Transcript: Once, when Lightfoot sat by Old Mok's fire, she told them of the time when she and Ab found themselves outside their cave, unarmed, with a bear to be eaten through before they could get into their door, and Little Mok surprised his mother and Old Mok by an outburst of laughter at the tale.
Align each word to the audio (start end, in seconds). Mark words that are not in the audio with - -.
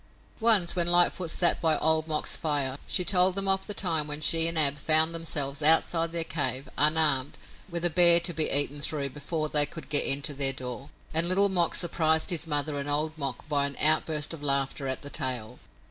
Once, 0.39 0.75
when 0.75 0.87
Lightfoot 0.87 1.29
sat 1.29 1.61
by 1.61 1.77
Old 1.77 2.07
Mok's 2.07 2.35
fire, 2.35 2.79
she 2.87 3.05
told 3.05 3.35
them 3.35 3.47
of 3.47 3.67
the 3.67 3.73
time 3.75 4.07
when 4.07 4.19
she 4.19 4.47
and 4.47 4.57
Ab 4.57 4.79
found 4.79 5.13
themselves 5.13 5.61
outside 5.61 6.11
their 6.11 6.23
cave, 6.23 6.67
unarmed, 6.75 7.37
with 7.69 7.85
a 7.85 7.89
bear 7.91 8.19
to 8.21 8.33
be 8.33 8.49
eaten 8.51 8.81
through 8.81 9.09
before 9.09 9.47
they 9.47 9.67
could 9.67 9.89
get 9.89 10.03
into 10.03 10.33
their 10.33 10.53
door, 10.53 10.89
and 11.13 11.27
Little 11.29 11.49
Mok 11.49 11.75
surprised 11.75 12.31
his 12.31 12.47
mother 12.47 12.79
and 12.79 12.89
Old 12.89 13.15
Mok 13.15 13.47
by 13.47 13.67
an 13.67 13.77
outburst 13.79 14.33
of 14.33 14.41
laughter 14.41 14.87
at 14.87 15.03
the 15.03 15.11
tale. 15.11 15.59